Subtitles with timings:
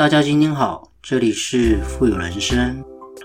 [0.00, 2.82] 大家今天好，这里是富有人生。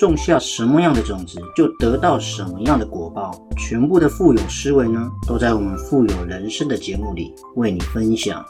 [0.00, 3.30] 种下什么样的种子，就得到什么样的果报。
[3.58, 8.42] 全部的富有思维呢，都在我们富有人生的节目里为你分享。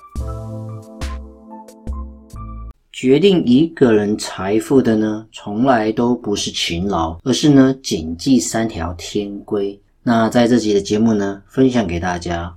[2.92, 9.77] 决定一个人财富的呢，从来都不是勤劳，而是呢谨记三条天规。
[10.05, 12.55] 那在这集的节目呢，分享给大家。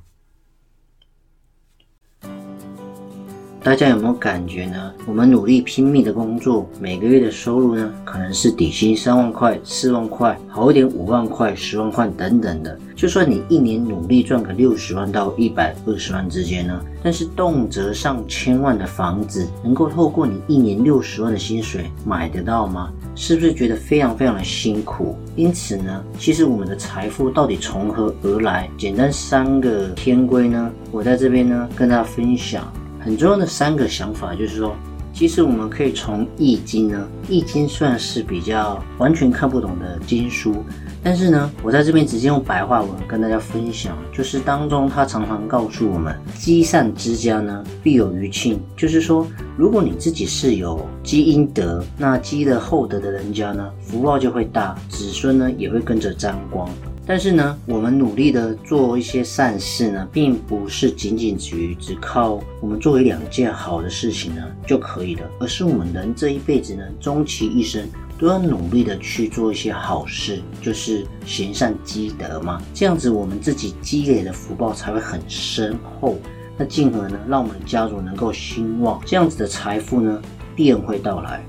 [3.63, 4.94] 大家有没有感觉呢？
[5.08, 12.77] 我们努力拼命的工作，每个月的收入呢，可能是底薪三万块、四万块，好一点五万块、十万块等等的。
[12.93, 22.91] 就算你一年努力赚个六十万到一百二十万之间呢，但是动辄上千万的房子，能够透过你一年六十万的薪水买得到吗？
[23.16, 25.16] 是不是觉得非常非常的辛苦？
[25.38, 28.70] 因此呢，其实我们的财富到底从何而来？
[28.77, 32.62] 简单三个天规呢，我在这边呢跟大家分享。
[33.04, 34.73] 很重要的三个想法就是说，
[35.12, 40.63] 其实我们可以从《易经》呢，《易经》算是比较完全看不懂的经书，
[41.04, 56.70] 但是呢，我在这边直接用白话文跟大家分享，就是当中它常常告诉我们，积善之家呢必有余庆，就是说，如果你自己是有积阴德，那积了厚德的人家呢，福报就会大，子孙呢也会跟着沾光。
[57.05, 67.85] 但是呢，我们努力的做一些善事呢，并不是仅仅只于只靠我们做一两件好的事情呢就可以了，而是我们人这一辈子呢，终其一生
[68.18, 72.62] 都要努力的去做一些好事，就是行善积德嘛。
[72.73, 76.17] 这样子我们自己积累的福报才会很深厚，
[76.57, 80.22] 那进而呢，让我们的家族能够兴旺，这样子的财富呢，
[80.55, 81.44] 必然会到来。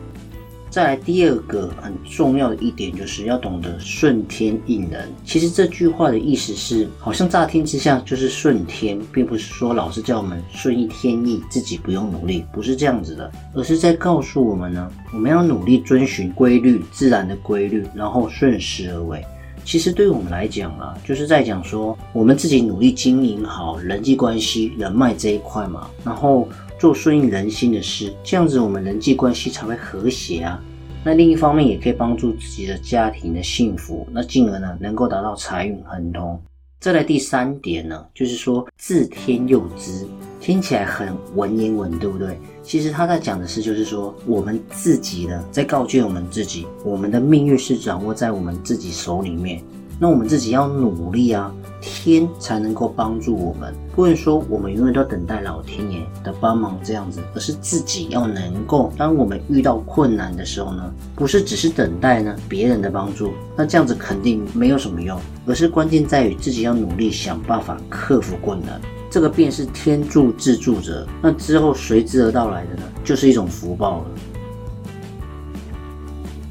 [0.75, 5.09] 再来第二个很重要的一点，就是要懂得顺天应人。
[5.25, 19.25] 其实这句话的意思是，好像乍听之下就是顺天，并不是说老师叫我们顺应天意，自己不用努力，不是这样子的，而是在告诉我们呢，我们要努力遵循规律，自然的规律，然后顺势而为。
[19.65, 26.49] 其实对于我们来讲啊，就是在讲说，我们自己努力经营好人际关系、人脉这一块嘛，然后。
[26.85, 30.63] 做顺应人心的事，这样子我们人际关系才会和谐啊。
[31.03, 36.39] 那另一方面也可以帮助自己的家庭的幸福，那进而呢能够达到财运亨通。
[36.81, 40.07] 再来第三点呢，就是说自天佑之，
[40.43, 42.39] 听起来很文言文，对不对？
[42.63, 49.63] 其实他在讲的是，就是说我们自己呢在告诫我们自己，我们的命运是掌握在我们自己手里面。
[49.99, 51.51] 那我们自己要努力啊，
[51.85, 53.75] 天才能够帮助我们。
[53.95, 68.81] 不能说我们永远都等待老天爷的帮忙这样子，而是自己要能够，当我们遇到困难的时候呢，不是只是等待呢别人的帮助，那这样子肯定没有什么用，而是关键在于自己要努力想办法克服困难。
[69.11, 74.07] 这个便是天助自助者，那之后随之而到来的呢，就是一种福报了。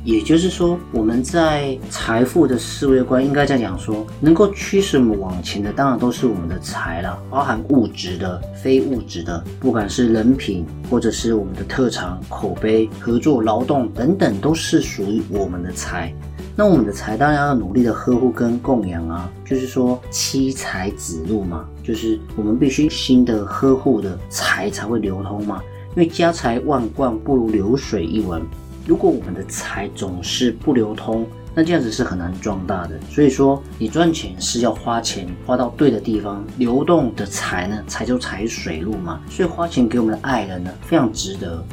[0.03, 16.13] 也就是说，我们在财富的思维观，应该在讲说，能够驱使我们往前的，当然都是我们的财了，包含物质的、非物质的，不管是人品，或者是我们的特长、口碑、合作、劳动等等，都是属于我们的财。
[16.53, 25.63] 那我们的财当然要努力的呵护跟供养啊，就是说妻财子禄嘛，就是我们必须新的呵护的财才会流通嘛，
[25.95, 28.41] 因为家财万贯不如流水一文。
[28.85, 32.99] 如果我们的财总是不流通，那这样子是很难壮大的。
[33.09, 39.21] 所以说，你赚钱是要花钱花到对的地方，流动的财呢，才就财水路嘛。
[39.29, 41.63] 所以花钱给我们的爱人呢，非常值得。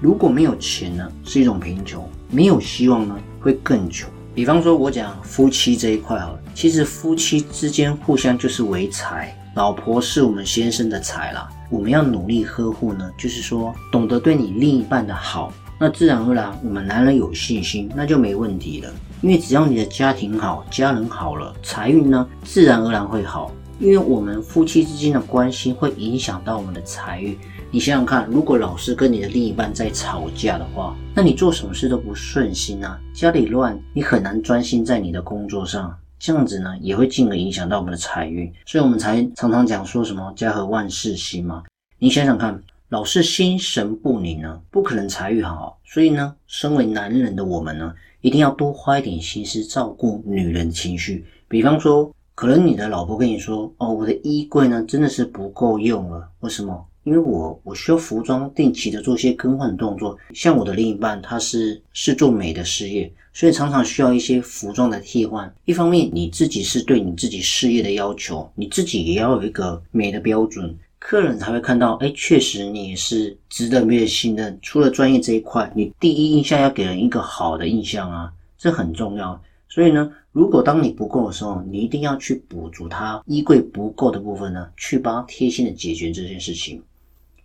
[0.00, 2.00] 如果没有钱呢，是一种贫穷；
[2.30, 4.08] 没有希望呢，会更穷。
[4.34, 11.46] 比方说，我讲夫妻这一块好了，其实夫妻之间互相就是为财，老婆是我们先生的财啦。
[11.70, 18.92] 我们要努力呵护呢，就是说懂得对你另一半的好，那自然而然我们男人有信心，那就没问题了。
[19.22, 23.50] 因为只要你的家庭好，家人好了，财运呢自然而然会好。
[23.78, 27.38] 因为我们夫妻之间的关系会影响到我们的财运。
[27.70, 35.94] 你想想看，如果老是跟你的另一半在吵架的话，那你做什么事都不顺心啊，家里乱，你很难专心在你的工作上。
[36.20, 41.64] 这样子呢，也会进而影响到我们的财运，所以我们才常常讲说什么家和万事兴嘛。
[41.98, 45.78] 你想想看，老是心神不宁呢，不可能财运好。
[45.82, 51.24] 所以呢，身为男人的我们呢，一定要多花一点心思照顾女人的情绪。
[51.48, 56.86] 比方说，可能你的老婆跟你说：“哦，我的衣柜呢真的是不够用了，为什么？
[57.04, 60.16] 因为我我需要服装定期的做一些更换动作。
[60.34, 65.52] 像我的另一半，他是是做美的事业，所以常常需要一些服装的替换。
[65.64, 74.58] 一方面，你自己是对你自己事业的要求，你自己也要有一个美的标准。”客人才会看到，哎，确实你是值得别人信任。
[74.60, 79.40] 除了专业这一块，你第一印象要给人一个好的印象啊，这很重要。
[79.66, 86.82] 所以呢，如果当你不够的时候，你一定要去补足他衣柜不够的部分呢，去帮贴心的解决这件事情。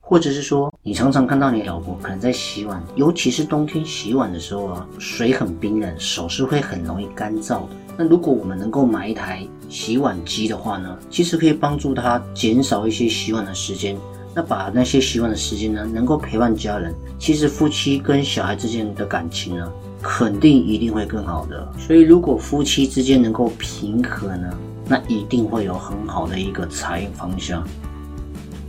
[0.07, 7.69] 或者是说，你常常看到你老婆可能在洗碗，尤其是冬天洗碗的时候啊，水很冰冷，手是会很容易干燥的。
[7.97, 13.97] 那如果我们能够买一台洗碗机的话呢，其实可以帮助她减少一些洗碗的时间。
[14.35, 19.71] 那把那些洗碗的时间呢，能够陪伴家人，其实夫妻跟小孩之间的感情呢，
[20.03, 21.67] 肯定一定会更好的。
[21.79, 24.55] 所以如果夫妻之间能够平和呢，
[24.87, 27.65] 那一定会有很好的一个财运方向。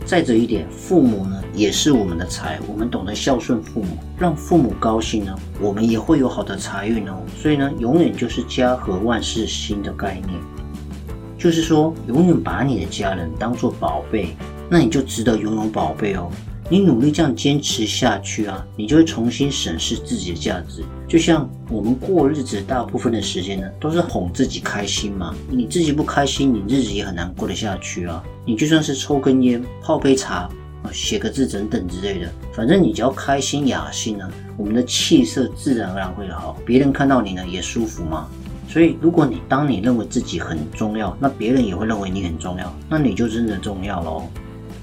[0.07, 7.21] 再者一点，父母呢也是我们的财，我们懂得孝顺父母，让父母高兴呢，我们也会有好的财运哦。
[7.37, 10.39] 所以呢，永远就是家和万事兴的概念，
[11.37, 14.29] 就是说，永远把你的家人当做宝贝，
[14.69, 16.31] 那你就值得拥有宝贝哦。
[16.69, 20.83] 你努力这样坚持下去啊，你就会重新审视自己的价值。
[21.07, 25.33] 就像我们过日子，大部分的时间呢，都是哄自己开心嘛。
[25.49, 28.21] 你自己不开心，你日子也很难过得下去啊。
[28.45, 30.49] 你就算是抽根烟、泡杯茶
[30.83, 38.27] 啊、写个字等等之类的，反正你只要开心雅兴呢，我们的气色自然而然会好，别人看到你呢也舒服嘛。
[38.67, 44.27] 所以，如果你当你认为自己很重要，那别人也会认为你很重要，那你就真的重要喽。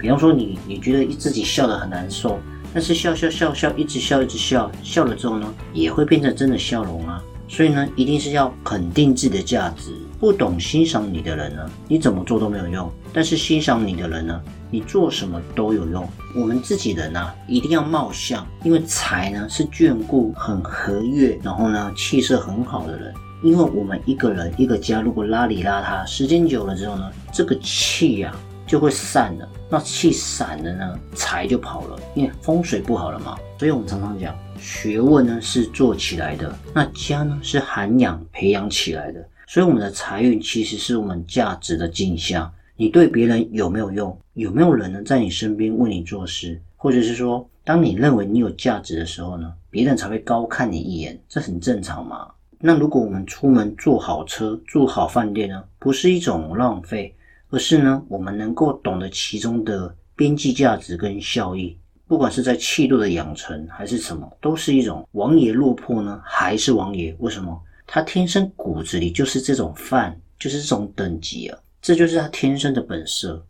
[0.05, 2.39] 比方说，你你觉得自己笑得很难受，
[2.75, 7.25] 但是笑笑笑笑，一直笑一直笑，笑了之后呢，也会变成真的笑容啊。
[7.49, 9.93] 所以呢，一定是要肯定自己的价值。
[10.21, 14.39] 不懂欣赏你的人呢，你怎么做都没有用；但是欣赏你的人呢，
[14.71, 16.06] 你做什么都有用。
[16.37, 23.11] 我们自己人啊，一定要貌相，因为财呢是眷顾很和悦，然后呢气色很好的人。
[23.43, 28.31] 因为我们一个人一个家，如果邋里邋遢，时间久了之后呢，这个气呀。
[28.67, 33.39] 就会散了，那气散了呢，财就跑了，因为风水不好了嘛。
[33.59, 39.27] 所以我们常常讲，学问呢是做起来的，那家呢是涵养培养起来的。
[39.47, 42.51] 所以我们的财运其实是我们价值的镜像。
[42.77, 44.19] 你对别人有没有用？
[44.33, 46.61] 有没有人能在你身边为你做事？
[46.77, 52.27] 或者是说，当你认为你有价值的时候呢，别人才会高看你一眼，这很正常嘛。
[52.59, 57.15] 那如果我们出门坐好车、住好饭店呢，不是一种浪费？
[57.50, 67.14] 而是呢，我们能够懂得其中的边际价值跟效益，不管是在气度的养成还是什么，都是一种王爷落魄呢，还是王爷？
[67.19, 67.61] 为什么？
[67.87, 73.46] 他天生骨子里就是这种范，就是这种等级啊，这就是他天生的本色。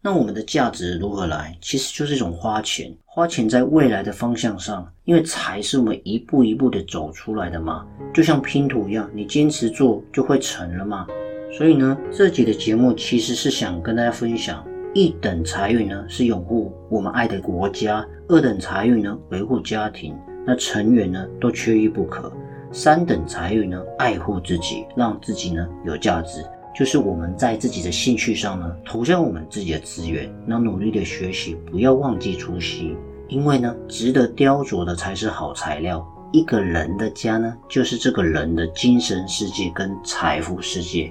[0.00, 1.58] 那我们的价值如何来？
[1.60, 11.04] 其实就是一种花钱，花钱在未来的方向上，因为财是我们一步一步的走出来的嘛，就像拼图一样，你坚持做就会成了嘛。
[11.50, 14.64] 所以呢，这集的节目其实是想跟大家分享：
[14.94, 20.14] 一等财运呢是拥护我们爱的国家；二等财运呢维护家庭，
[20.46, 22.30] 那成员呢都缺一不可；
[22.70, 26.44] 三等财运呢爱护自己，让自己呢有价值，
[26.78, 32.94] 就是我们在自己的兴趣上呢投向我们自己的资源，那努力的学习，不要忘记初心，
[33.26, 36.06] 因为呢值得雕琢的才是好材料。
[36.30, 41.10] 一个人的家呢，就是这个人的精神世界跟财富世界。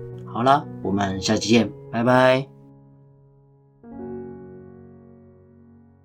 [0.33, 2.50] 好了，我们下期见，拜拜。